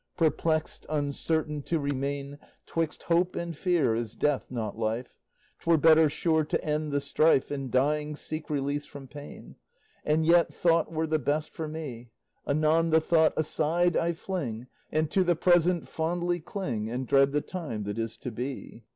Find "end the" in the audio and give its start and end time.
6.65-6.99